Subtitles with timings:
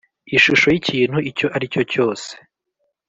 [0.37, 2.31] ishusho y’ikintu icyo ari cyo cyose,